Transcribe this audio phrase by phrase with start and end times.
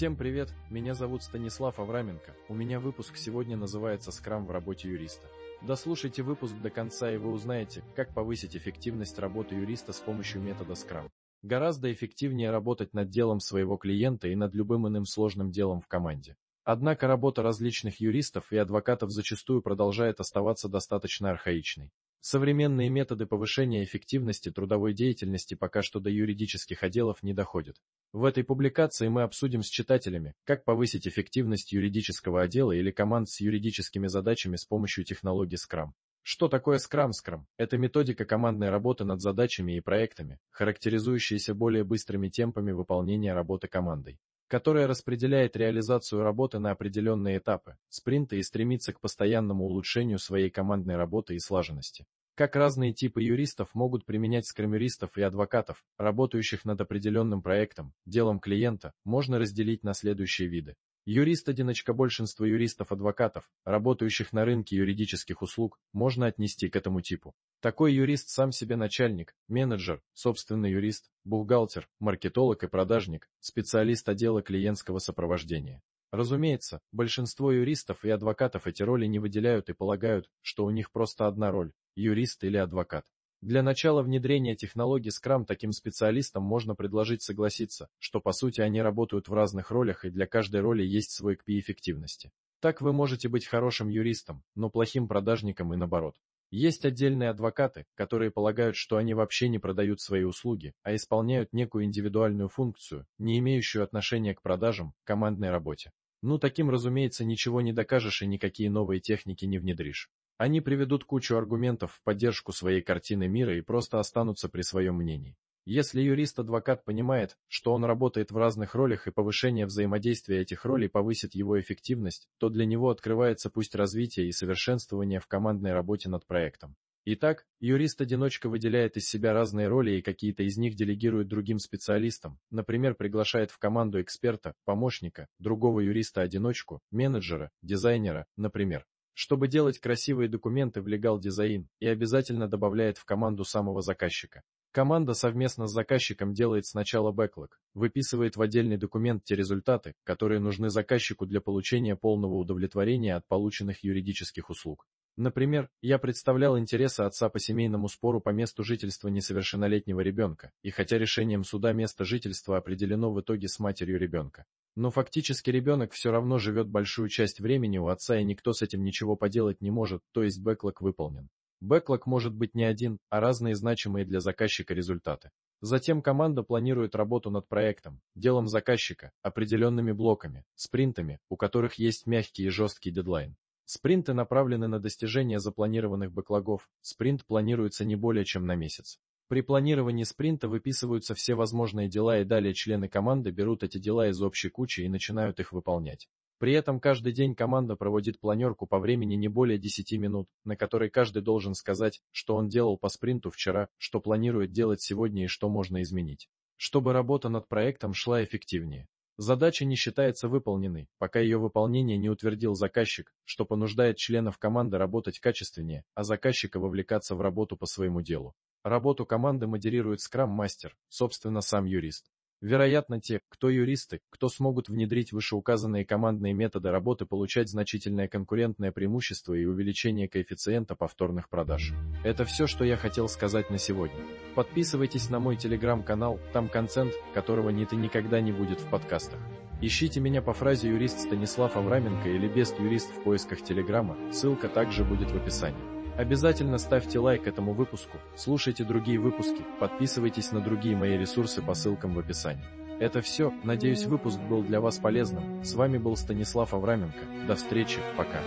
[0.00, 2.34] Всем привет, меня зовут Станислав Авраменко.
[2.48, 5.28] У меня выпуск сегодня называется «Скрам в работе юриста».
[5.60, 10.72] Дослушайте выпуск до конца и вы узнаете, как повысить эффективность работы юриста с помощью метода
[10.72, 11.10] Scrum.
[11.42, 16.34] Гораздо эффективнее работать над делом своего клиента и над любым иным сложным делом в команде.
[16.64, 21.90] Однако работа различных юристов и адвокатов зачастую продолжает оставаться достаточно архаичной.
[22.22, 27.76] Современные методы повышения эффективности трудовой деятельности пока что до юридических отделов не доходят.
[28.12, 33.40] В этой публикации мы обсудим с читателями, как повысить эффективность юридического отдела или команд с
[33.40, 35.92] юридическими задачами с помощью технологии Scrum.
[36.22, 37.44] Что такое Scrum Scrum?
[37.56, 44.18] Это методика командной работы над задачами и проектами, характеризующаяся более быстрыми темпами выполнения работы командой,
[44.50, 50.96] которая распределяет реализацию работы на определенные этапы, спринты и стремится к постоянному улучшению своей командной
[50.96, 52.04] работы и слаженности.
[52.34, 58.92] Как разные типы юристов могут применять скромюристов и адвокатов, работающих над определенным проектом, делом клиента,
[59.04, 60.74] можно разделить на следующие виды.
[61.06, 67.34] Юрист-одиночка большинство юристов-адвокатов, работающих на рынке юридических услуг, можно отнести к этому типу.
[67.60, 74.98] Такой юрист сам себе начальник, менеджер, собственный юрист, бухгалтер, маркетолог и продажник, специалист отдела клиентского
[74.98, 75.82] сопровождения.
[76.12, 81.26] Разумеется, большинство юристов и адвокатов эти роли не выделяют и полагают, что у них просто
[81.26, 83.06] одна роль юрист или адвокат.
[83.42, 89.28] Для начала внедрения технологий Scrum таким специалистам можно предложить согласиться, что по сути они работают
[89.28, 92.32] в разных ролях и для каждой роли есть свой KPI эффективности.
[92.60, 96.16] Так вы можете быть хорошим юристом, но плохим продажником и наоборот.
[96.50, 101.84] Есть отдельные адвокаты, которые полагают, что они вообще не продают свои услуги, а исполняют некую
[101.84, 105.92] индивидуальную функцию, не имеющую отношения к продажам, командной работе.
[106.20, 110.10] Ну таким, разумеется, ничего не докажешь и никакие новые техники не внедришь.
[110.40, 115.36] Они приведут кучу аргументов в поддержку своей картины мира и просто останутся при своем мнении.
[115.66, 121.34] Если юрист-адвокат понимает, что он работает в разных ролях и повышение взаимодействия этих ролей повысит
[121.34, 126.74] его эффективность, то для него открывается пусть развитие и совершенствование в командной работе над проектом.
[127.04, 132.94] Итак, юрист-одиночка выделяет из себя разные роли и какие-то из них делегирует другим специалистам, например,
[132.94, 138.86] приглашает в команду эксперта, помощника, другого юриста-одиночку, менеджера, дизайнера, например
[139.20, 144.40] чтобы делать красивые документы в Legal Design и обязательно добавляет в команду самого заказчика.
[144.72, 150.70] Команда совместно с заказчиком делает сначала бэклог, выписывает в отдельный документ те результаты, которые нужны
[150.70, 154.86] заказчику для получения полного удовлетворения от полученных юридических услуг.
[155.18, 160.96] Например, я представлял интересы отца по семейному спору по месту жительства несовершеннолетнего ребенка, и хотя
[160.96, 166.38] решением суда место жительства определено в итоге с матерью ребенка, но фактически ребенок все равно
[166.38, 170.22] живет большую часть времени у отца и никто с этим ничего поделать не может, то
[170.22, 171.28] есть бэклог выполнен.
[171.60, 175.30] Бэклог может быть не один, а разные значимые для заказчика результаты.
[175.60, 182.44] Затем команда планирует работу над проектом, делом заказчика, определенными блоками, спринтами, у которых есть мягкий
[182.44, 183.36] и жесткий дедлайн.
[183.66, 188.98] Спринты направлены на достижение запланированных бэклогов, спринт планируется не более чем на месяц.
[189.30, 194.20] При планировании спринта выписываются все возможные дела и далее члены команды берут эти дела из
[194.20, 196.08] общей кучи и начинают их выполнять.
[196.38, 200.90] При этом каждый день команда проводит планерку по времени не более 10 минут, на которой
[200.90, 205.48] каждый должен сказать, что он делал по спринту вчера, что планирует делать сегодня и что
[205.48, 206.28] можно изменить.
[206.56, 208.88] Чтобы работа над проектом шла эффективнее.
[209.16, 215.20] Задача не считается выполненной, пока ее выполнение не утвердил заказчик, что понуждает членов команды работать
[215.20, 218.34] качественнее, а заказчика вовлекаться в работу по своему делу.
[218.62, 222.04] Работу команды модерирует скрам-мастер, собственно сам юрист.
[222.42, 229.32] Вероятно, те, кто юристы, кто смогут внедрить вышеуказанные командные методы работы, получать значительное конкурентное преимущество
[229.32, 231.72] и увеличение коэффициента повторных продаж.
[232.04, 234.00] Это все, что я хотел сказать на сегодня.
[234.34, 239.20] Подписывайтесь на мой телеграм-канал, там контент, которого нет и никогда не будет в подкастах.
[239.62, 244.84] Ищите меня по фразе юрист Станислав Авраменко или бест юрист в поисках телеграма, ссылка также
[244.84, 245.69] будет в описании.
[245.96, 251.94] Обязательно ставьте лайк этому выпуску, слушайте другие выпуски, подписывайтесь на другие мои ресурсы по ссылкам
[251.94, 252.44] в описании.
[252.80, 255.44] Это все, надеюсь выпуск был для вас полезным.
[255.44, 257.26] С вами был Станислав Авраменко.
[257.28, 258.20] До встречи, пока.